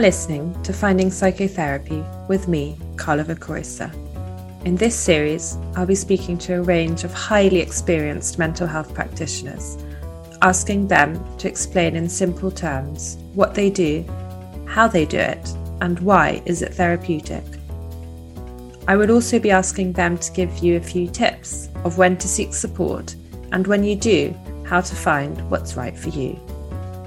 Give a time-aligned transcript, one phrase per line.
[0.00, 3.92] are listening to Finding Psychotherapy with me, Carla Vicoisa.
[4.64, 9.76] In this series, I'll be speaking to a range of highly experienced mental health practitioners,
[10.40, 14.02] asking them to explain in simple terms what they do,
[14.66, 15.46] how they do it,
[15.82, 17.44] and why is it therapeutic.
[18.88, 22.26] I would also be asking them to give you a few tips of when to
[22.26, 23.16] seek support
[23.52, 26.40] and when you do, how to find what's right for you.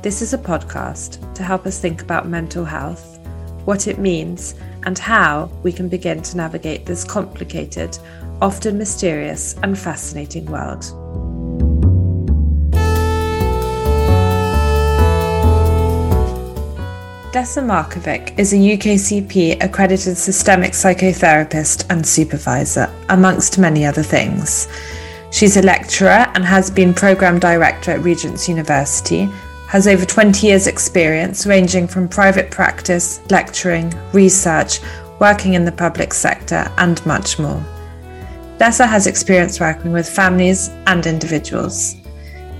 [0.04, 3.20] This is a podcast to help us think about mental health,
[3.64, 4.54] what it means,
[4.86, 7.98] and how we can begin to navigate this complicated,
[8.42, 10.82] often mysterious, and fascinating world.
[17.32, 24.68] Desa Markovic is a UKCP accredited systemic psychotherapist and supervisor, amongst many other things.
[25.32, 29.30] She's a lecturer and has been programme director at Regent's University
[29.74, 34.80] has over 20 years' experience ranging from private practice, lecturing, research,
[35.20, 37.60] working in the public sector, and much more.
[38.60, 41.96] Desa has experience working with families and individuals.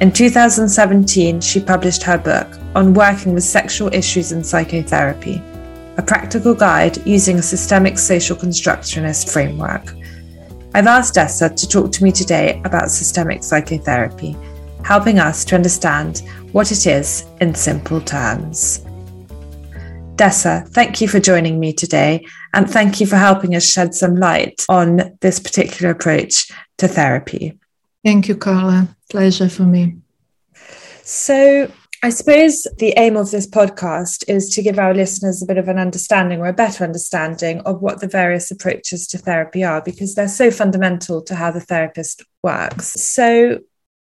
[0.02, 5.40] In 2017, she published her book on working with sexual issues in psychotherapy,
[5.98, 9.94] a practical guide using a systemic social constructionist framework.
[10.74, 14.36] I've asked Desa to talk to me today about systemic psychotherapy
[14.84, 18.80] helping us to understand what it is in simple terms.
[20.16, 24.16] Desa, thank you for joining me today, and thank you for helping us shed some
[24.16, 27.60] light on this particular approach to therapy.
[28.06, 28.96] Thank you, Carla.
[29.10, 29.98] Pleasure for me.
[31.02, 31.72] So,
[32.04, 35.70] I suppose the aim of this podcast is to give our listeners a bit of
[35.70, 40.14] an understanding or a better understanding of what the various approaches to therapy are, because
[40.14, 42.88] they're so fundamental to how the therapist works.
[43.02, 43.62] So,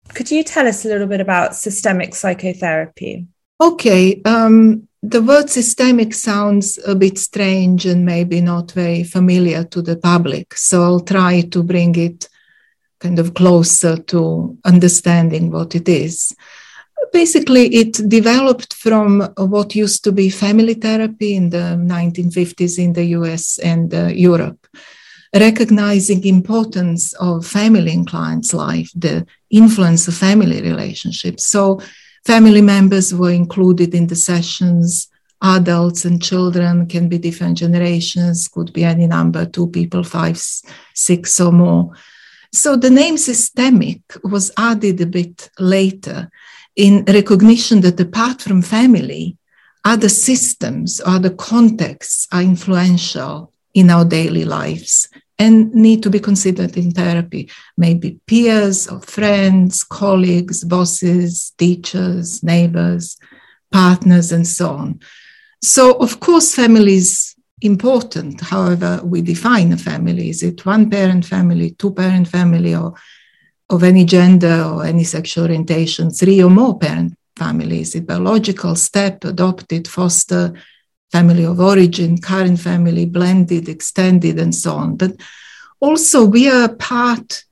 [0.10, 3.28] could you tell us a little bit about systemic psychotherapy?
[3.60, 4.22] Okay.
[4.26, 9.98] Um, the word systemic sounds a bit strange and maybe not very familiar to the
[9.98, 10.56] public.
[10.56, 12.30] So I'll try to bring it
[13.00, 16.36] kind of closer to understanding what it is.
[17.12, 23.06] Basically, it developed from what used to be family therapy in the 1950s in the
[23.18, 24.61] US and uh, Europe
[25.34, 31.48] recognizing importance of family in clients' life, the influence of family relationships.
[31.48, 31.82] So
[32.26, 35.08] family members were included in the sessions.
[35.42, 40.40] Adults and children can be different generations, could be any number, two people, five,
[40.94, 41.92] six or more.
[42.54, 46.30] So the name systemic was added a bit later
[46.76, 49.38] in recognition that apart from family,
[49.84, 55.10] other systems, other contexts are influential in our daily lives
[55.40, 57.50] and need to be considered in therapy.
[57.76, 63.18] Maybe peers or friends, colleagues, bosses, teachers, neighbors,
[63.72, 65.00] partners, and so on.
[65.64, 68.42] So, of course, family is important.
[68.42, 70.30] However, we define a family.
[70.30, 72.94] Is it one parent family, two parent family, or
[73.70, 77.90] of any gender or any sexual orientation, three or more parent families?
[77.90, 80.54] Is it biological, step, adopted, foster,
[81.12, 84.96] family of origin, current family, blended, extended, and so on.
[84.96, 85.14] But
[85.80, 87.44] also, we are part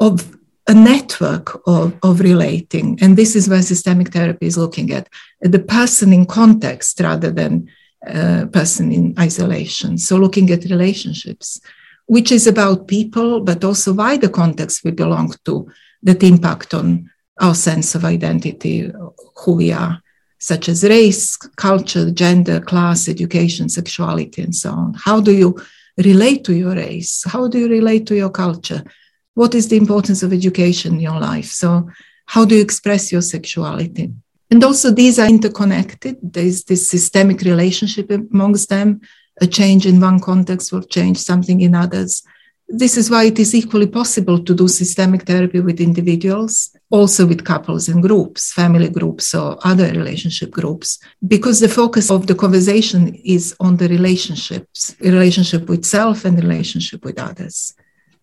[0.00, 0.36] of
[0.68, 2.98] a network of, of relating.
[3.00, 5.08] And this is where systemic therapy is looking at
[5.40, 7.68] the person in context rather than
[8.06, 9.98] a person in isolation.
[9.98, 11.60] So, looking at relationships,
[12.06, 15.70] which is about people, but also why the context we belong to
[16.02, 18.92] that impact on our sense of identity,
[19.36, 20.02] who we are
[20.44, 24.92] such as race, culture, gender, class, education, sexuality, and so on.
[24.92, 25.58] How do you
[25.96, 27.24] relate to your race?
[27.26, 28.84] How do you relate to your culture?
[29.32, 31.46] What is the importance of education in your life?
[31.46, 31.88] So,
[32.26, 34.12] how do you express your sexuality?
[34.50, 36.18] And also, these are interconnected.
[36.22, 39.00] There's this systemic relationship amongst them.
[39.40, 42.22] A change in one context will change something in others.
[42.68, 47.44] This is why it is equally possible to do systemic therapy with individuals, also with
[47.44, 53.14] couples and groups, family groups, or other relationship groups, because the focus of the conversation
[53.24, 57.74] is on the relationships, relationship with self and relationship with others.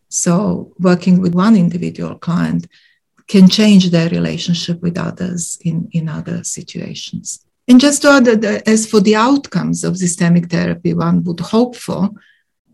[0.09, 2.67] So, working with one individual client
[3.27, 7.45] can change their relationship with others in, in other situations.
[7.67, 11.39] And just to add, that uh, as for the outcomes of systemic therapy, one would
[11.39, 12.09] hope for,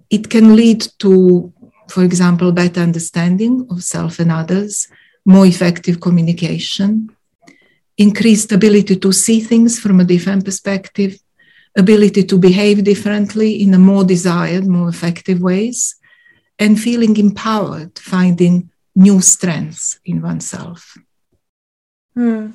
[0.09, 1.53] it can lead to
[1.87, 4.87] for example, better understanding of self and others,
[5.27, 7.09] more effective communication,
[7.97, 11.19] increased ability to see things from a different perspective,
[11.75, 15.95] ability to behave differently in a more desired, more effective ways,
[16.57, 20.97] and feeling empowered, finding new strengths in oneself.
[22.15, 22.51] Hmm.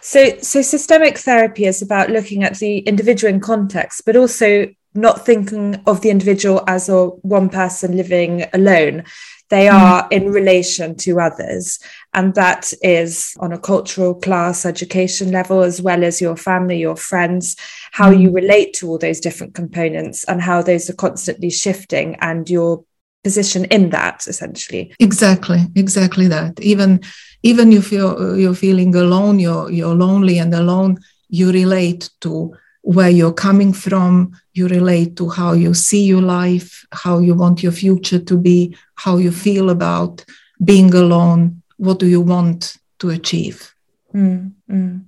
[0.00, 5.26] So, so systemic therapy is about looking at the individual in context, but also not
[5.26, 9.04] thinking of the individual as a one person living alone.
[9.48, 9.76] They hmm.
[9.76, 11.78] are in relation to others.
[12.14, 16.96] And that is on a cultural class education level, as well as your family, your
[16.96, 17.56] friends,
[17.92, 18.36] how you hmm.
[18.36, 22.84] relate to all those different components and how those are constantly shifting and your
[23.24, 27.00] position in that essentially exactly exactly that even
[27.42, 30.96] even if you're you're feeling alone you're you're lonely and alone
[31.28, 32.54] you relate to
[32.86, 37.60] where you're coming from you relate to how you see your life how you want
[37.60, 40.24] your future to be how you feel about
[40.62, 41.62] being alone.
[41.78, 43.74] What do you want to achieve?
[44.14, 45.04] Mm, mm.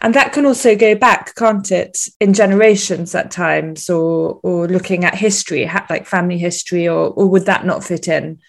[0.00, 5.04] and that can also go back can't it in generations at times or or looking
[5.04, 8.40] at history like family history or, or would that not fit in?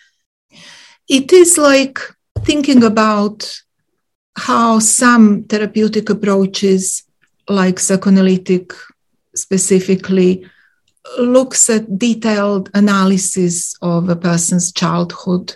[1.10, 2.00] It is like
[2.40, 3.54] thinking about
[4.38, 7.04] how some therapeutic approaches
[7.52, 8.74] like psychoanalytic
[9.36, 10.46] specifically
[11.20, 15.56] looks at detailed analysis of a person's childhood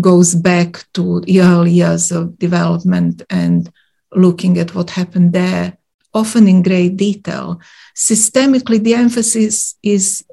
[0.00, 3.70] goes back to the early years of development and
[4.14, 5.76] looking at what happened there
[6.14, 7.60] often in great detail
[7.94, 10.24] systemically the emphasis is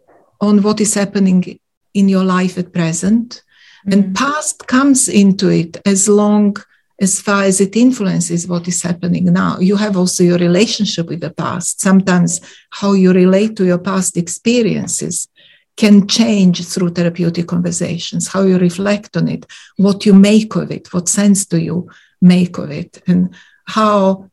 [0.41, 1.59] on what is happening
[1.93, 3.41] in your life at present
[3.85, 3.93] mm-hmm.
[3.93, 6.55] and past comes into it as long
[7.01, 9.57] as far as it influences what is happening now.
[9.59, 11.81] You have also your relationship with the past.
[11.81, 15.27] Sometimes how you relate to your past experiences
[15.75, 19.45] can change through therapeutic conversations, how you reflect on it,
[19.77, 21.89] what you make of it, what sense do you
[22.21, 23.33] make of it, and
[23.65, 24.29] how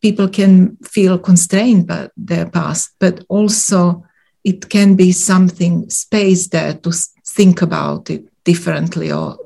[0.00, 4.02] people can feel constrained by their past, but also
[4.44, 6.90] it can be something space there to
[7.26, 9.38] think about it differently or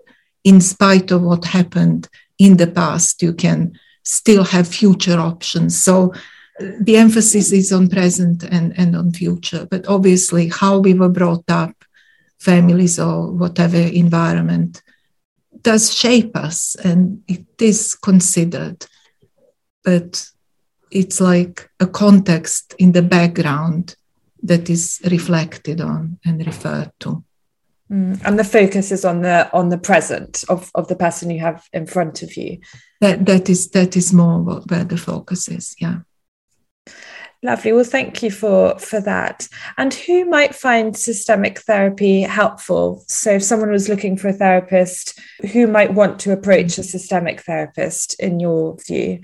[0.45, 2.09] in spite of what happened
[2.39, 5.83] in the past, you can still have future options.
[5.83, 6.13] So
[6.61, 9.67] uh, the emphasis is on present and, and on future.
[9.71, 11.75] But obviously, how we were brought up,
[12.39, 14.83] families or whatever environment,
[15.63, 18.85] does shape us and it is considered.
[19.83, 20.27] But
[20.91, 23.97] it's like a context in the background
[24.43, 27.25] that is reflected on and referred to.
[27.91, 28.21] Mm.
[28.25, 31.69] And the focus is on the on the present of, of the person you have
[31.73, 32.61] in front of you.
[33.01, 35.77] That that is that is more what, where the focus is.
[35.79, 35.99] Yeah.
[37.43, 37.75] Lovely.
[37.75, 39.49] Well, thank you for for that.
[39.77, 43.05] And who might find systemic therapy helpful?
[43.07, 45.21] So, if someone was looking for a therapist,
[45.53, 49.21] who might want to approach a systemic therapist in your view?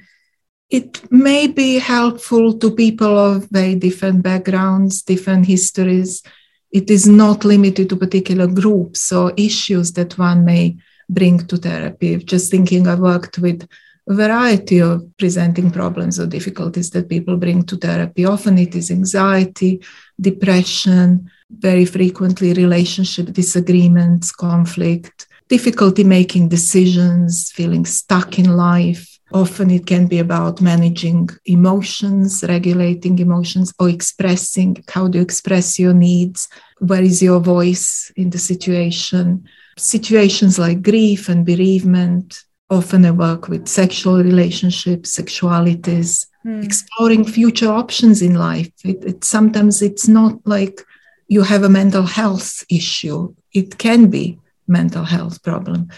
[0.69, 6.23] It may be helpful to people of very different backgrounds, different histories
[6.73, 10.77] it is not limited to particular groups or issues that one may
[11.09, 12.17] bring to therapy.
[12.19, 13.69] Just thinking, I worked with
[14.09, 18.25] a variety of presenting problems or difficulties that people bring to therapy.
[18.25, 19.83] Often it is anxiety,
[20.21, 29.10] depression, very frequently relationship disagreements, conflict, difficulty making decisions, feeling stuck in life.
[29.33, 35.79] Often it can be about managing emotions, regulating emotions, or expressing how do you express
[35.79, 36.49] your needs?
[36.79, 39.45] Where is your voice in the situation?
[39.77, 42.45] Situations like grief and bereavement.
[42.71, 46.65] Often I work with sexual relationships, sexualities, mm.
[46.65, 48.73] exploring future options in life.
[48.85, 50.81] It, it, sometimes it's not like
[51.29, 53.33] you have a mental health issue.
[53.53, 55.89] It can be mental health problem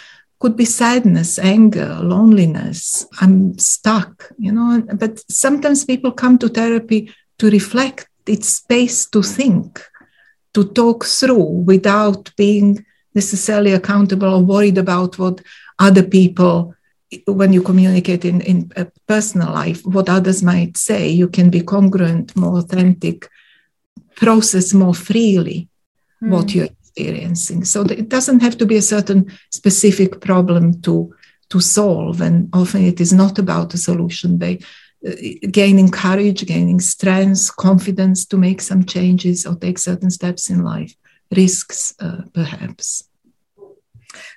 [0.42, 3.06] could be sadness, anger, loneliness.
[3.20, 4.82] I'm stuck, you know.
[5.02, 8.08] But sometimes people come to therapy to reflect.
[8.26, 9.80] It's space to think,
[10.54, 12.84] to talk through without being
[13.14, 15.40] necessarily accountable or worried about what
[15.78, 16.74] other people
[17.26, 21.60] when you communicate in, in a personal life what others might say you can be
[21.60, 23.28] congruent more authentic
[24.16, 25.68] process more freely
[26.22, 26.30] mm.
[26.30, 26.58] what hmm.
[26.60, 27.64] you're experiencing.
[27.64, 31.14] So it doesn't have to be a certain specific problem to
[31.48, 34.38] to solve, and often it is not about a solution.
[34.38, 34.58] They
[35.06, 35.12] uh,
[35.50, 40.94] gaining courage, gaining strength, confidence to make some changes or take certain steps in life,
[41.30, 43.04] risks uh, perhaps.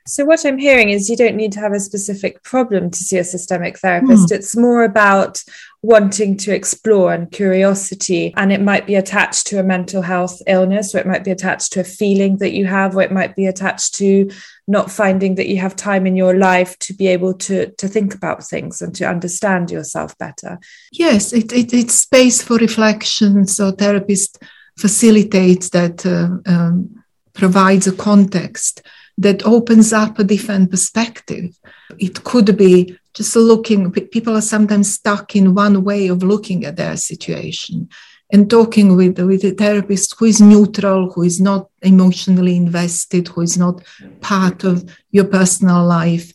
[0.06, 3.18] So, what I'm hearing is you don't need to have a specific problem to see
[3.18, 4.30] a systemic therapist.
[4.30, 4.36] Mm.
[4.36, 5.44] It's more about
[5.86, 8.34] wanting to explore and curiosity.
[8.36, 11.74] And it might be attached to a mental health illness, or it might be attached
[11.74, 14.30] to a feeling that you have, or it might be attached to
[14.68, 18.16] not finding that you have time in your life to be able to, to think
[18.16, 20.60] about things and to understand yourself better.
[20.92, 23.46] Yes, it, it it's space for reflection.
[23.46, 24.42] So, therapist
[24.80, 28.82] facilitates that, uh, um, provides a context
[29.18, 31.58] that opens up a different perspective.
[31.98, 36.76] It could be just looking, people are sometimes stuck in one way of looking at
[36.76, 37.90] their situation
[38.32, 43.42] and talking with, with a therapist who is neutral, who is not emotionally invested, who
[43.42, 43.82] is not
[44.20, 46.34] part of your personal life,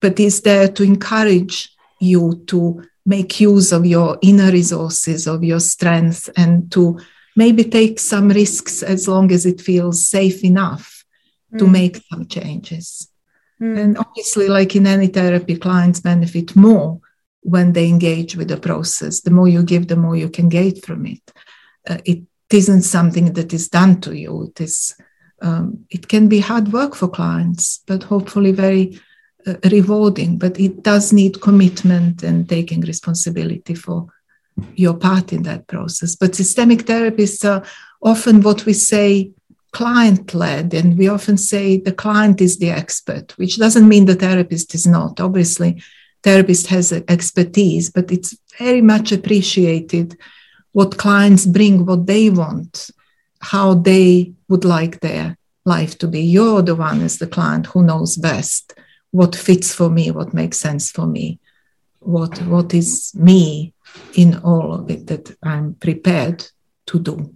[0.00, 5.58] but is there to encourage you to make use of your inner resources, of your
[5.58, 7.00] strength, and to
[7.34, 10.97] maybe take some risks as long as it feels safe enough
[11.52, 11.58] mm.
[11.58, 13.08] to make some changes.
[13.60, 13.78] Mm.
[13.78, 17.00] And obviously, like in any therapy, clients benefit more
[17.42, 19.20] when they engage with the process.
[19.20, 21.32] The more you give, the more you can get from it.
[21.88, 24.44] Uh, it isn't something that is done to you.
[24.44, 24.94] It is.
[25.40, 29.00] Um, it can be hard work for clients, but hopefully very
[29.46, 30.36] uh, rewarding.
[30.36, 34.08] But it does need commitment and taking responsibility for
[34.74, 36.16] your part in that process.
[36.16, 37.64] But systemic therapists are
[38.02, 39.30] often what we say
[39.72, 44.14] client led, and we often say the client is the expert, which doesn't mean the
[44.14, 45.20] therapist is not.
[45.20, 45.82] Obviously,
[46.22, 50.16] therapist has expertise, but it's very much appreciated
[50.72, 52.90] what clients bring, what they want,
[53.40, 56.20] how they would like their life to be.
[56.20, 58.74] You're the one as the client who knows best
[59.10, 61.38] what fits for me, what makes sense for me,
[62.00, 63.72] what what is me
[64.14, 66.46] in all of it that I'm prepared
[66.86, 67.34] to do.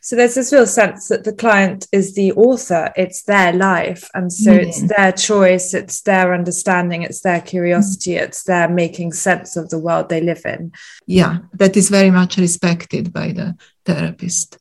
[0.00, 4.08] So there's this real sense that the client is the author, it's their life.
[4.14, 4.66] And so mm.
[4.66, 8.22] it's their choice, it's their understanding, it's their curiosity, mm.
[8.22, 10.72] it's their making sense of the world they live in.
[11.06, 14.58] Yeah, that is very much respected by the therapist.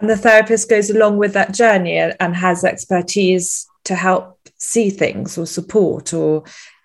[0.00, 5.38] And the therapist goes along with that journey and has expertise to help see things
[5.38, 6.44] or support or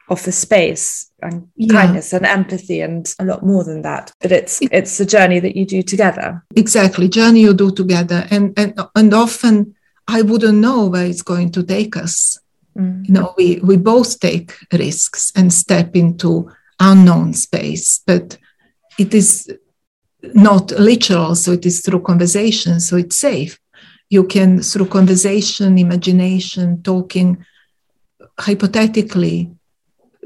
[0.10, 1.74] offer space and yeah.
[1.74, 4.12] kindness and empathy and a lot more than that.
[4.22, 6.44] But it's it, it's a journey that you do together.
[6.56, 7.08] Exactly.
[7.08, 8.26] Journey you do together.
[8.32, 9.76] And and, and often
[10.10, 12.40] i wouldn't know where it's going to take us.
[12.78, 13.08] Mm.
[13.08, 18.38] you know we we both take risks and step into unknown space but
[19.00, 19.52] it is
[20.36, 23.60] not literal so it is through conversation so it's safe.
[24.10, 27.46] You can through conversation imagination talking
[28.40, 29.52] hypothetically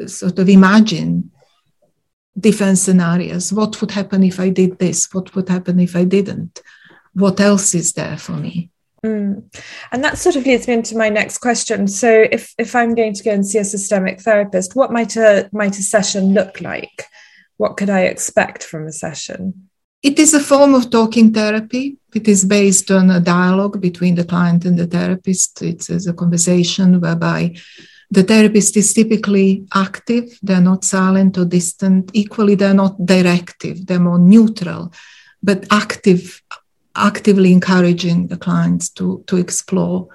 [0.07, 1.31] sort of imagine
[2.39, 3.53] different scenarios.
[3.53, 5.13] What would happen if I did this?
[5.13, 6.61] What would happen if I didn't?
[7.13, 8.71] What else is there for me?
[9.05, 9.43] Mm.
[9.91, 11.87] And that sort of leads me into my next question.
[11.87, 15.49] So, if if I'm going to go and see a systemic therapist, what might a
[15.51, 17.05] might a session look like?
[17.57, 19.69] What could I expect from a session?
[20.01, 21.97] It is a form of talking therapy.
[22.13, 25.61] It is based on a dialogue between the client and the therapist.
[25.61, 27.55] It's a conversation whereby
[28.13, 32.11] the therapist is typically active, they're not silent or distant.
[32.13, 34.93] Equally, they're not directive, they're more neutral,
[35.41, 36.43] but active,
[36.95, 40.09] actively encouraging the clients to, to explore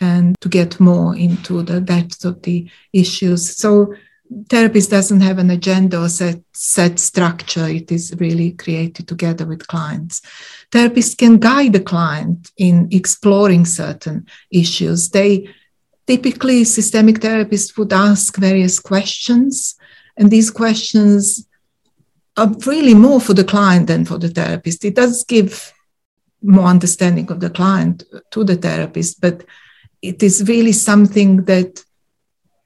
[0.00, 3.56] and to get more into the depth of the issues.
[3.56, 3.94] So
[4.48, 7.68] therapist doesn't have an agenda or set, set structure.
[7.68, 10.22] It is really created together with clients.
[10.72, 15.10] Therapists can guide the client in exploring certain issues.
[15.10, 15.48] They
[16.06, 19.76] typically systemic therapists would ask various questions
[20.16, 21.46] and these questions
[22.36, 24.84] are really more for the client than for the therapist.
[24.84, 25.72] It does give
[26.42, 29.44] more understanding of the client to the therapist but
[30.02, 31.82] it is really something that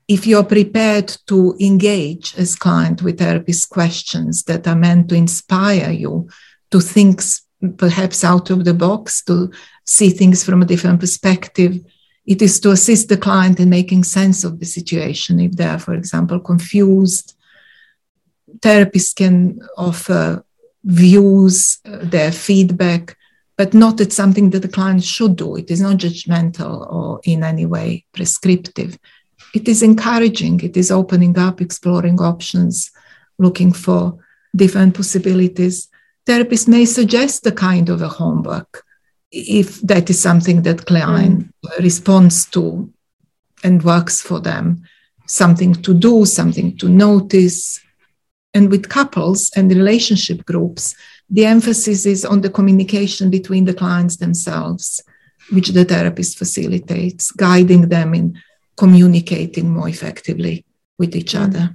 [0.08, 5.90] if you're prepared to engage as client with therapist questions that are meant to inspire
[5.90, 6.28] you
[6.70, 7.22] to think
[7.76, 9.50] perhaps out of the box to
[9.84, 11.78] see things from a different perspective
[12.28, 15.40] it is to assist the client in making sense of the situation.
[15.40, 17.34] If they are, for example, confused,
[18.58, 20.44] therapists can offer
[20.84, 23.16] views, uh, their feedback,
[23.56, 25.56] but not that something that the client should do.
[25.56, 28.98] It is not judgmental or in any way prescriptive.
[29.54, 32.90] It is encouraging, it is opening up, exploring options,
[33.38, 34.18] looking for
[34.54, 35.88] different possibilities.
[36.26, 38.84] Therapists may suggest a kind of a homework
[39.30, 41.78] if that is something that client mm.
[41.80, 42.92] responds to
[43.64, 44.82] and works for them,
[45.26, 47.80] something to do, something to notice.
[48.54, 50.94] And with couples and relationship groups,
[51.28, 55.02] the emphasis is on the communication between the clients themselves,
[55.52, 58.40] which the therapist facilitates, guiding them in
[58.76, 60.64] communicating more effectively
[60.98, 61.44] with each mm.
[61.44, 61.74] other.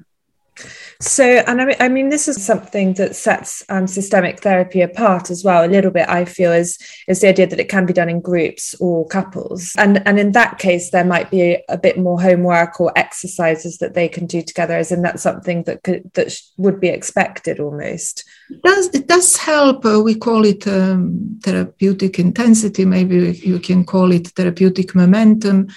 [1.00, 5.30] So, and I mean, I mean, this is something that sets um, systemic therapy apart
[5.30, 5.66] as well.
[5.66, 8.22] A little bit, I feel, is is the idea that it can be done in
[8.22, 12.80] groups or couples, and and in that case, there might be a bit more homework
[12.80, 14.78] or exercises that they can do together.
[14.78, 18.24] Isn't that something that could that would be expected almost?
[18.50, 19.86] It does it does help?
[19.86, 22.86] Uh, we call it um, therapeutic intensity.
[22.86, 25.68] Maybe you can call it therapeutic momentum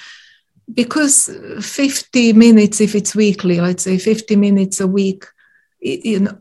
[0.73, 1.31] because
[1.61, 5.25] 50 minutes, if it's weekly, let's say 50 minutes a week,
[5.81, 6.39] you know,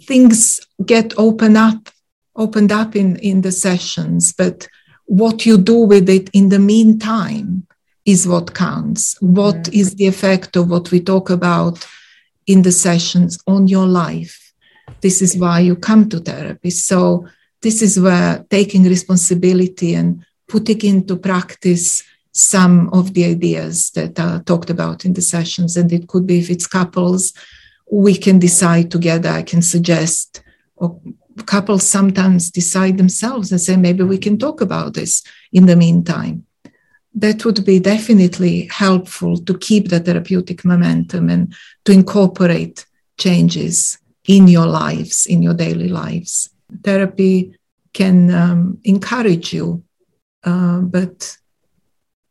[0.00, 1.88] things get opened up,
[2.36, 4.68] opened up in, in the sessions, but
[5.06, 7.66] what you do with it in the meantime
[8.04, 9.16] is what counts.
[9.20, 9.74] What mm.
[9.74, 11.86] is the effect of what we talk about
[12.46, 14.52] in the sessions on your life?
[15.02, 16.70] This is why you come to therapy.
[16.70, 17.26] So,
[17.60, 22.04] this is where taking responsibility and putting into practice
[22.38, 25.76] some of the ideas that are talked about in the sessions.
[25.76, 27.32] And it could be if it's couples,
[27.90, 29.28] we can decide together.
[29.28, 30.42] I can suggest,
[30.76, 31.00] or
[31.46, 36.44] couples sometimes decide themselves and say, maybe we can talk about this in the meantime.
[37.14, 41.52] That would be definitely helpful to keep the therapeutic momentum and
[41.86, 42.86] to incorporate
[43.18, 46.50] changes in your lives, in your daily lives.
[46.84, 47.58] Therapy
[47.94, 49.82] can um, encourage you,
[50.44, 51.36] uh, but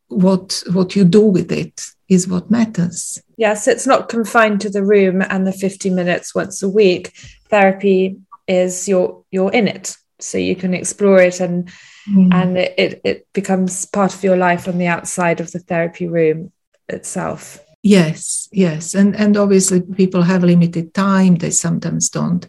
[0.08, 3.22] what what you do with it is what matters.
[3.38, 7.14] Yes, it's not confined to the room and the 50 minutes once a week.
[7.50, 9.96] Therapy is you're you're in it.
[10.20, 11.70] So you can explore it and
[12.10, 12.34] mm.
[12.34, 16.52] and it, it becomes part of your life on the outside of the therapy room
[16.88, 17.60] itself.
[17.84, 18.96] Yes, yes.
[18.96, 22.48] And and obviously people have limited time, they sometimes don't.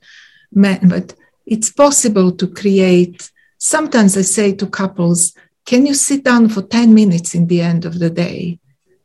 [0.53, 5.35] But it's possible to create sometimes I say to couples,
[5.69, 8.59] can you sit down for 10 minutes in the end of the day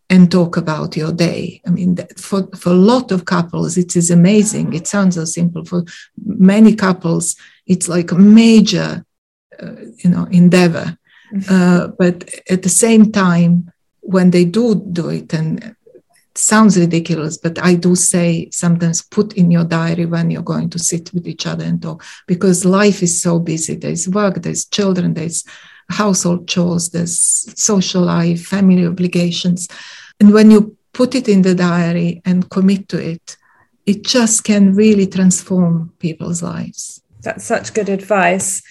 [0.09, 1.61] and talk about your day?
[1.67, 4.73] I mean, for, for a lot of couples, it is amazing.
[4.73, 5.65] It sounds so simple.
[5.65, 5.83] For
[6.25, 7.35] many couples,
[7.67, 9.05] it's like a major,
[9.61, 10.97] uh, you know, endeavor.
[11.33, 11.53] Mm-hmm.
[11.53, 15.75] Uh, but at the same time, when they do do it, and
[16.35, 20.79] sounds ridiculous, but I do say sometimes put in your diary when you're going to
[20.79, 23.75] sit with each other and talk because life is so busy.
[23.75, 25.43] There's work, there's children, there's
[25.89, 27.19] household chores, there's
[27.59, 29.67] social life, family obligations.
[30.19, 33.37] And when you put it in the diary and commit to it,
[33.85, 37.01] it just can really transform people's lives.
[37.21, 38.61] That's such good advice.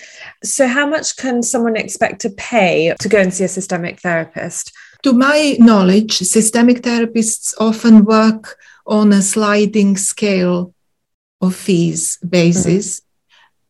[0.45, 4.73] So, how much can someone expect to pay to go and see a systemic therapist?
[5.05, 10.75] To my knowledge, systemic therapists often work on a sliding scale
[11.41, 13.01] of fees basis.
[13.01, 13.09] Mm-hmm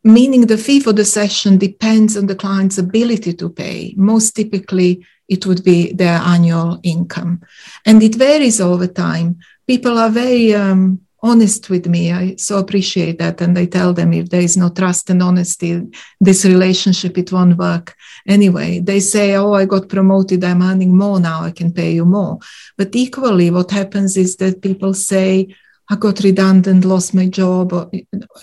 [0.04, 3.94] meaning the fee for the session depends on the client's ability to pay.
[3.96, 7.40] Most typically, it would be their annual income.
[7.86, 9.38] And it varies over time.
[9.66, 12.12] People are very um, honest with me.
[12.12, 13.40] I so appreciate that.
[13.40, 15.80] And I tell them if there is no trust and honesty,
[16.20, 17.94] this relationship, it won't work
[18.26, 18.80] anyway.
[18.80, 20.42] They say, Oh, I got promoted.
[20.42, 21.42] I'm earning more now.
[21.42, 22.38] I can pay you more.
[22.76, 25.54] But equally, what happens is that people say,
[25.90, 27.73] I got redundant, lost my job,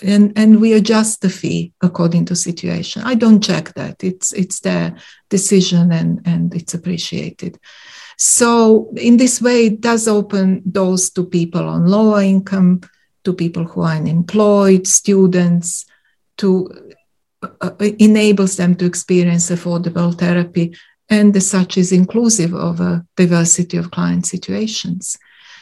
[0.02, 3.02] and, and we adjust the fee according to situation.
[3.04, 4.04] I don't check that.
[4.04, 4.96] It's it's their
[5.30, 7.58] decision and, and it's appreciated.
[8.18, 12.82] So in this way, it does open doors to people on lower income,
[13.24, 15.86] to people who are unemployed, students,
[16.36, 16.70] to
[17.42, 20.74] uh, uh enables them to experience affordable therapy
[21.10, 25.18] and as such is inclusive of a diversity of client situations.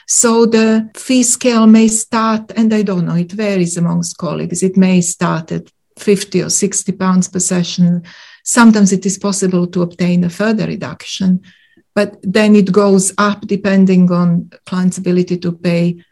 [0.09, 4.63] So the fee scale may start, and I don't know, it varies amongst colleagues.
[4.63, 8.03] It may start at 50 or 60 pounds per session.
[8.43, 11.43] Sometimes it is possible to obtain a further reduction,
[11.95, 16.03] but then it goes up depending on client's ability to pay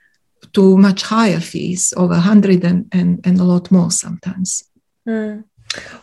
[0.53, 4.63] to much higher fees, over 100 and, and, and a lot more sometimes.
[5.09, 5.45] Mm.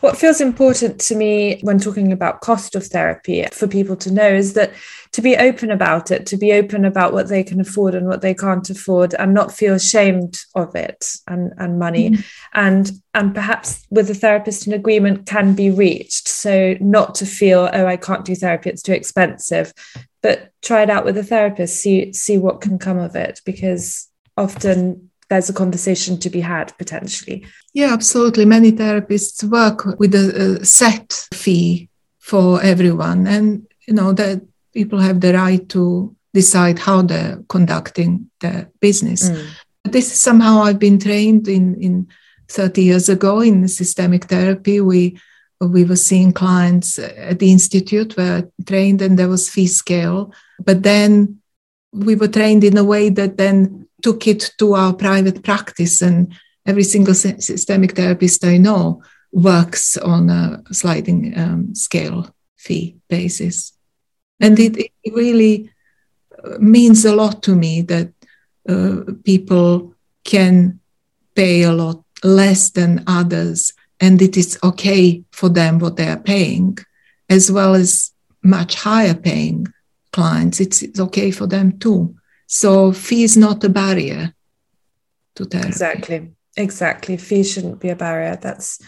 [0.02, 4.28] What feels important to me when talking about cost of therapy for people to know
[4.28, 4.72] is that
[5.14, 8.22] to be open about it, to be open about what they can afford and what
[8.22, 12.12] they can't afford, and not feel ashamed of it and, and money.
[12.12, 12.22] Mm-hmm.
[12.54, 16.28] And and perhaps with a therapist an agreement can be reached.
[16.28, 19.74] So not to feel, oh, I can't do therapy, it's too expensive,
[20.22, 24.10] but try it out with a therapist, see see what can come of it, because
[24.36, 27.44] often there's a conversation to be had potentially.
[27.74, 28.46] Yeah, absolutely.
[28.46, 34.44] Many therapists work with a, a set fee for everyone, and you know that
[34.74, 39.30] people have the right to decide how they're conducting their business.
[39.30, 39.48] Mm.
[39.86, 42.08] This is somehow I've been trained in in
[42.50, 44.82] 30 years ago in systemic therapy.
[44.82, 45.18] We
[45.60, 50.32] we were seeing clients at the institute were trained and there was fee scale,
[50.64, 51.40] but then
[51.92, 56.34] we were trained in a way that then took it to our private practice and
[56.66, 63.74] every single systemic therapist I know works on a sliding um, scale fee basis.
[64.40, 65.70] And it, it, really
[66.44, 68.14] uh, means a lot to me that
[68.70, 70.80] uh, people can
[71.36, 76.20] pay a lot less than others, and it is okay for them what they are
[76.20, 76.78] paying,
[77.30, 78.12] as well as
[78.44, 79.68] much higher paying
[80.12, 80.60] clients.
[80.60, 82.16] It's, it's okay for them too.
[82.48, 84.34] So fee is not a barrier
[85.36, 85.68] to therapy.
[85.68, 86.32] Exactly.
[86.56, 87.18] Exactly.
[87.18, 88.38] Fee shouldn't be a barrier.
[88.40, 88.80] That's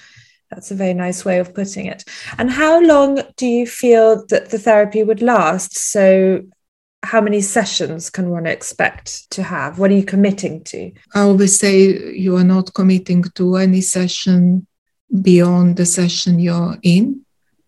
[0.51, 2.03] that's a very nice way of putting it.
[2.37, 5.75] And how long do you feel that the therapy would last?
[5.75, 6.43] So
[7.03, 9.79] how many sessions can one expect to have?
[9.79, 10.91] What are you committing to?
[11.13, 14.67] I always say you are not committing to any session
[15.21, 17.21] beyond the session you're in.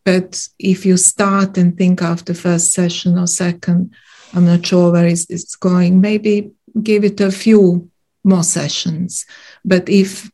[0.06, 3.94] But if you start and think after first session or second,
[4.34, 6.52] I'm not sure where it's going, maybe
[6.84, 7.90] give it a few
[8.24, 9.26] more sessions.
[9.64, 10.30] But if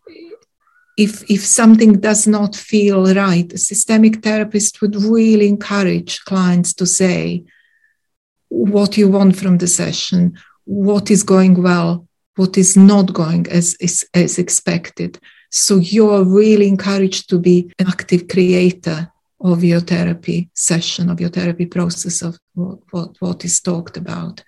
[0.97, 6.86] if if something does not feel right, a systemic therapist would really encourage clients to
[6.86, 7.43] say
[8.49, 13.75] what you want from the session, what is going well, what is not going as,
[13.82, 15.19] as, as expected.
[15.49, 19.12] So you're really encouraged to be an active creator
[19.43, 24.41] of your therapy session, of your therapy process, of what, what, is talked about.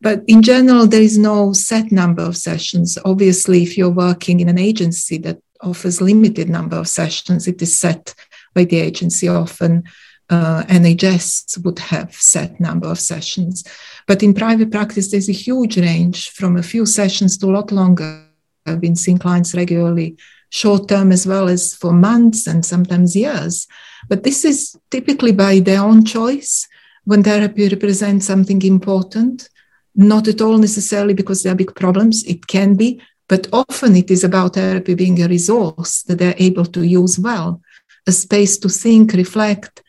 [0.00, 2.98] But in general, there is no set number of sessions.
[3.04, 7.78] Obviously, if you're working in an agency that offers limited number of sessions, it is
[7.78, 8.14] set
[8.52, 9.84] by the agency often.
[10.28, 13.62] Uh, NHS would have set number of sessions,
[14.08, 17.70] but in private practice, there's a huge range from a few sessions to a lot
[17.70, 18.24] longer.
[18.66, 20.16] I've been seeing clients regularly,
[20.50, 23.68] short term as well as for months and sometimes years.
[24.08, 26.68] But this is typically by their own choice
[27.04, 29.48] when therapy represents something important,
[29.94, 32.24] not at all necessarily because there are big problems.
[32.24, 36.66] It can be, but often it is about therapy being a resource that they're able
[36.66, 37.60] to use well,
[38.06, 39.82] a space to think, reflect,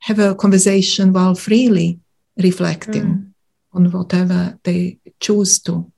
[0.00, 1.98] have a conversation while freely
[2.42, 3.30] reflecting mm.
[3.72, 5.90] on whatever they choose to.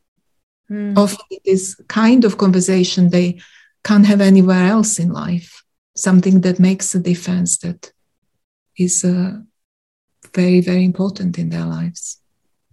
[0.70, 0.96] Mm.
[0.96, 3.40] Often it is kind of conversation they
[3.84, 5.64] can't have anywhere else in life,
[5.96, 7.92] something that makes a difference that
[8.78, 9.38] is uh,
[10.34, 12.20] very, very important in their lives.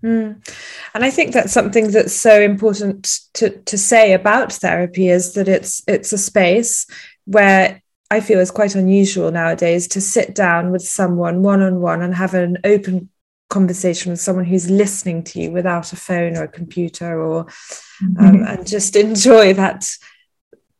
[0.03, 0.45] Mm.
[0.93, 5.47] And I think that's something that's so important to, to say about therapy is that
[5.47, 6.85] it's it's a space
[7.25, 7.81] where
[8.11, 12.13] I feel is quite unusual nowadays to sit down with someone one on one and
[12.13, 13.09] have an open
[13.49, 18.25] conversation with someone who's listening to you without a phone or a computer or mm-hmm.
[18.25, 19.85] um, and just enjoy that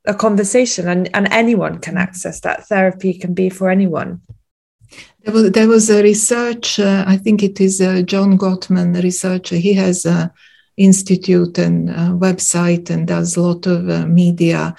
[0.06, 4.22] a conversation and, and anyone can access that therapy can be for anyone
[5.24, 9.02] there was, there was a research, uh, I think it is uh, John Gottman, a
[9.02, 9.56] researcher.
[9.56, 10.32] He has an
[10.76, 11.90] institute and
[12.20, 14.76] website and does a lot of uh, media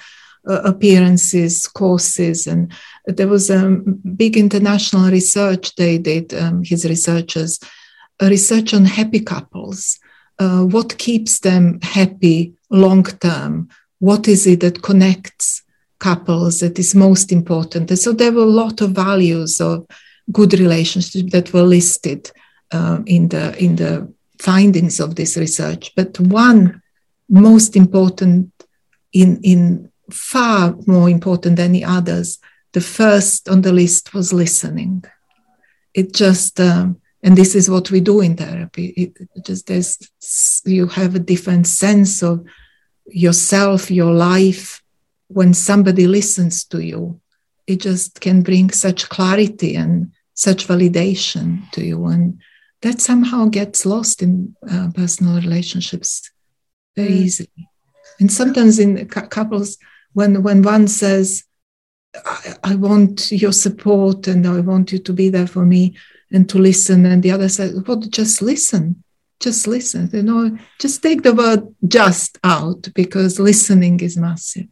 [0.47, 2.45] uh, appearances, courses.
[2.45, 2.71] And
[3.07, 3.69] there was a
[4.15, 7.59] big international research they did, um, his researchers,
[8.19, 9.99] a research on happy couples.
[10.37, 13.69] Uh, what keeps them happy long term?
[13.99, 15.63] What is it that connects
[15.99, 17.89] couples that is most important?
[17.89, 19.85] And so there were a lot of values of
[20.31, 22.31] good relationships that were listed
[22.71, 25.93] uh, in the in the findings of this research.
[25.95, 26.81] But one
[27.29, 28.51] most important,
[29.13, 32.39] in in far more important than the others,
[32.73, 35.03] the first on the list was listening.
[35.93, 38.87] It just um, and this is what we do in therapy.
[38.97, 39.97] It just there's
[40.65, 42.45] you have a different sense of
[43.07, 44.81] yourself, your life
[45.27, 47.19] when somebody listens to you
[47.67, 52.39] it just can bring such clarity and such validation to you and
[52.81, 56.29] that somehow gets lost in uh, personal relationships
[56.95, 57.21] very mm.
[57.21, 57.69] easily
[58.19, 59.77] and sometimes in couples
[60.13, 61.43] when when one says
[62.25, 65.95] I, I, want your support and i want you to be there for me
[66.31, 69.03] and to listen and the other says well just listen
[69.39, 74.67] just listen you know just take the word just out because listening is massive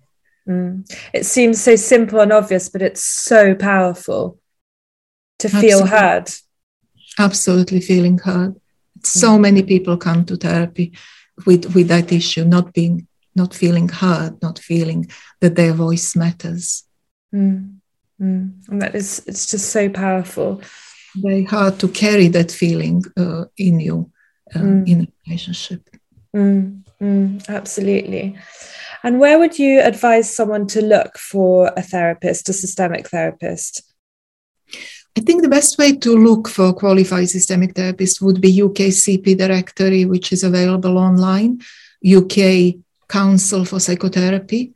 [0.48, 0.84] mm.
[1.14, 4.40] it seems so simple and obvious but it's so powerful
[5.44, 6.30] to feel heard.
[7.20, 8.56] Absolutely feeling heard.
[9.04, 9.42] So mm.
[9.42, 10.94] many people come to therapy
[11.46, 15.08] with, with that issue, not being not feeling heard, not feeling
[15.42, 16.84] that their voice matters.
[17.34, 17.78] Mm.
[18.22, 18.70] Mm.
[18.70, 20.62] And that is it's just so powerful.
[21.16, 24.12] Very hard to carry that feeling uh, in you
[24.56, 24.88] uh, mm.
[24.88, 25.90] in a relationship.
[26.36, 26.84] Mm.
[27.02, 27.48] Mm.
[27.50, 28.38] Absolutely.
[29.04, 33.84] And where would you advise someone to look for a therapist, a systemic therapist?
[35.16, 40.06] I think the best way to look for qualified systemic therapist would be UKCP directory,
[40.06, 41.62] which is available online,
[42.04, 42.76] UK
[43.08, 44.74] Council for Psychotherapy.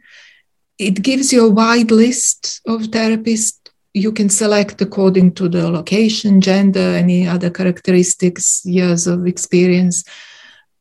[0.78, 3.67] It gives you a wide list of therapists.
[3.94, 10.04] You can select according to the location, gender, any other characteristics, years of experience.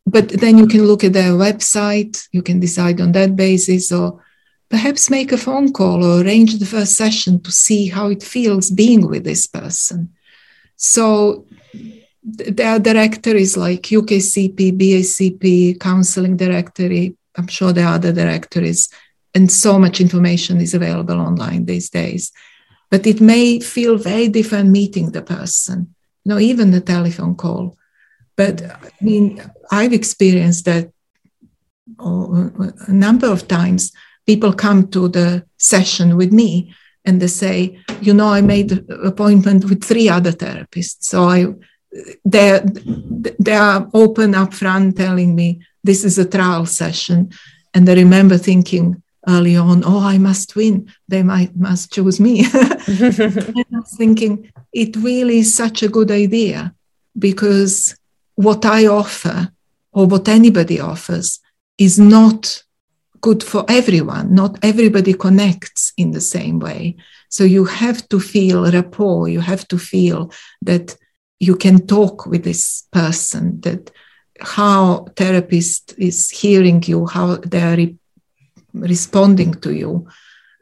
[0.05, 4.23] But then you can look at their website, you can decide on that basis, or
[4.69, 8.71] perhaps make a phone call or arrange the first session to see how it feels
[8.71, 10.12] being with this person.
[10.77, 11.47] So
[12.23, 17.16] there are directories like UKCP, BACP, Counseling Directory.
[17.37, 18.88] I'm sure there are other directories,
[19.35, 22.33] and so much information is available online these days.
[22.90, 25.94] But it may feel very different meeting the person,
[26.25, 27.77] you know, even the telephone call.
[28.37, 30.90] But I mean, I've experienced that
[31.99, 32.53] oh,
[32.87, 33.92] a number of times.
[34.27, 38.87] People come to the session with me and they say, you know, I made an
[39.05, 40.96] appointment with three other therapists.
[41.01, 41.46] So I,
[42.25, 42.61] they
[43.38, 47.31] they are open up front, telling me this is a trial session,
[47.72, 50.93] and I remember thinking early on, oh, I must win.
[51.09, 52.45] They might must choose me.
[52.55, 56.75] I was thinking it really is such a good idea
[57.19, 57.97] because
[58.35, 59.51] what I offer
[59.93, 61.41] or what anybody offers
[61.79, 62.62] is not
[63.21, 64.35] good for everyone.
[64.35, 66.97] Not everybody connects in the same way.
[67.29, 69.29] So you have to feel rapport.
[69.29, 70.31] You have to feel
[70.62, 70.97] that
[71.41, 73.91] you can talk with this person, that
[74.41, 77.97] how therapist is hearing you, how they are re-
[78.81, 80.09] responding to you,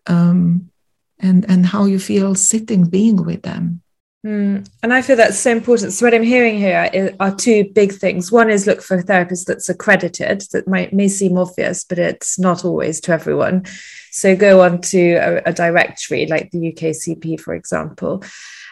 [0.06, 0.70] um,
[1.18, 3.82] and, and how you feel sitting, being with them.
[4.24, 4.66] Mm.
[4.82, 5.92] And I feel that's so important.
[5.92, 8.32] So what I'm hearing here are two big things.
[8.32, 10.44] One is look for a therapist that's accredited.
[10.52, 13.66] That might may seem obvious, but it's not always to everyone.
[14.10, 18.24] So go on to a, a directory like the UKCP, for example,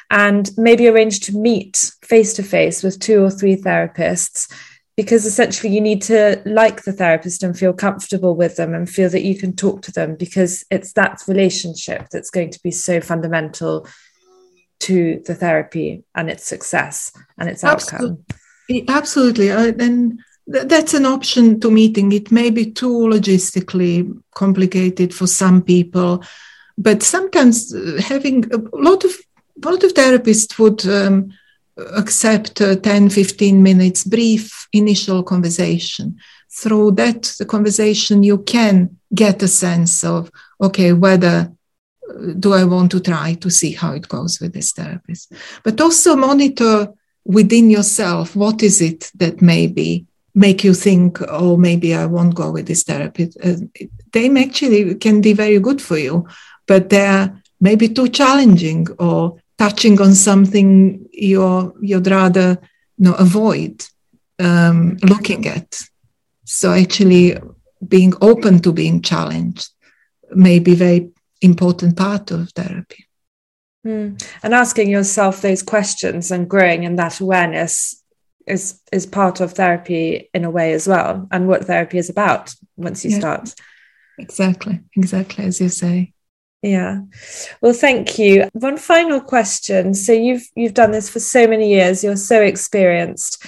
[0.08, 4.50] and maybe arrange to meet face to face with two or three therapists
[4.96, 9.08] because essentially you need to like the therapist and feel comfortable with them and feel
[9.08, 13.00] that you can talk to them because it's that relationship that's going to be so
[13.00, 13.86] fundamental
[14.80, 18.24] to the therapy and its success and its outcome.
[18.88, 19.50] Absolutely.
[19.50, 20.20] Uh, and
[20.52, 22.12] th- that's an option to meeting.
[22.12, 26.22] It may be too logistically complicated for some people,
[26.76, 29.12] but sometimes uh, having a lot of
[29.64, 31.32] a lot of therapists would um,
[31.76, 36.16] accept a 10 15 minutes brief initial conversation
[36.50, 40.30] through that the conversation you can get a sense of
[40.60, 41.50] okay whether
[42.38, 45.32] do I want to try to see how it goes with this therapist?
[45.62, 46.92] But also monitor
[47.24, 52.50] within yourself what is it that maybe make you think, oh, maybe I won't go
[52.50, 53.36] with this therapist.
[53.42, 53.56] Uh,
[54.12, 56.26] they actually can be very good for you,
[56.66, 62.58] but they're maybe too challenging or touching on something you're, you'd rather
[62.98, 63.74] you know, avoid
[64.40, 65.70] um, looking at.
[66.44, 67.38] So actually
[67.86, 69.68] being open to being challenged
[70.32, 73.06] may be very important part of therapy.
[73.86, 74.20] Mm.
[74.42, 78.02] And asking yourself those questions and growing in that awareness
[78.46, 82.54] is is part of therapy in a way as well, and what therapy is about
[82.76, 83.18] once you yeah.
[83.18, 83.54] start.
[84.18, 86.12] Exactly, exactly as you say.
[86.62, 87.00] Yeah.
[87.60, 88.48] Well, thank you.
[88.52, 89.94] One final question.
[89.94, 92.04] So you've you've done this for so many years.
[92.04, 93.44] You're so experienced.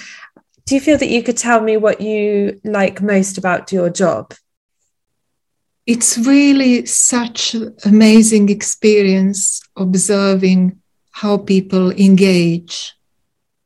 [0.65, 4.33] Do you feel that you could tell me what you like most about your job?
[5.85, 10.79] it's really such amazing experience observing
[11.11, 12.93] how people engage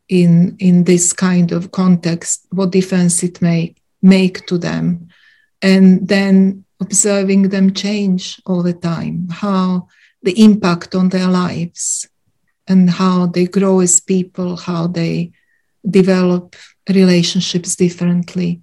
[0.09, 5.07] in in this kind of context what difference it may make to them
[5.61, 9.87] and then observing them change all the time how
[10.23, 12.07] the impact on their lives
[12.67, 15.31] and how they grow as people how they
[15.89, 16.55] develop
[16.89, 18.61] relationships differently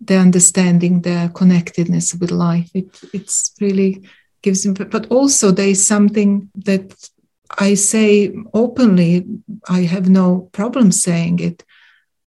[0.00, 2.70] their understanding, their connectedness with life.
[2.74, 4.02] It it's really
[4.42, 7.10] gives them, but also there is something that
[7.58, 9.24] I say openly.
[9.68, 11.64] I have no problem saying it.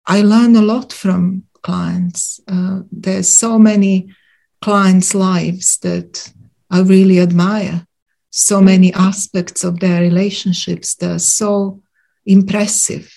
[0.06, 2.40] I learn a lot from clients.
[2.48, 4.14] Uh, there's so many
[4.60, 6.32] clients' lives that
[6.70, 7.86] I really admire.
[8.30, 10.94] So many aspects of their relationships.
[10.94, 11.82] They're so
[12.26, 13.12] impressive.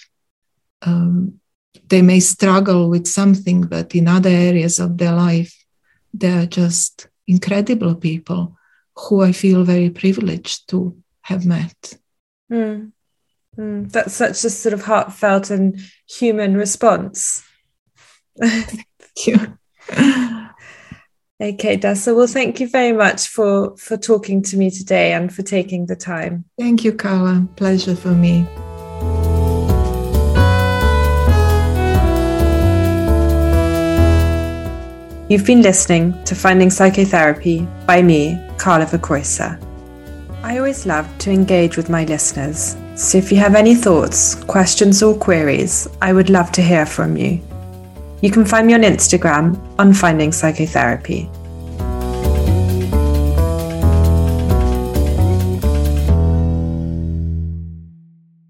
[0.82, 1.40] Um,
[1.88, 5.54] they may struggle with something, but in other areas of their life,
[6.14, 8.58] they're just incredible people
[8.96, 11.98] who I feel very privileged to have met.
[12.52, 12.92] Mm.
[13.58, 13.92] Mm.
[13.92, 17.44] That's such a sort of heartfelt and human response.
[18.40, 20.38] Thank you.
[21.42, 22.16] Okay, Desa.
[22.16, 25.96] Well, thank you very much for for talking to me today and for taking the
[25.96, 26.46] time.
[26.60, 27.48] Thank you, Carla.
[27.56, 28.46] Pleasure for me.
[35.30, 39.58] You've been listening to Finding Psychotherapy by me, Carla Verkreuzer.
[40.44, 45.02] I always love to engage with my listeners, so if you have any thoughts, questions,
[45.02, 47.42] or queries, I would love to hear from you.
[48.22, 51.28] You can find me on Instagram on Finding Psychotherapy.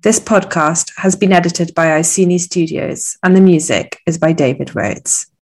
[0.02, 5.31] This podcast has been edited by Iceni Studios, and the music is by David Rhodes.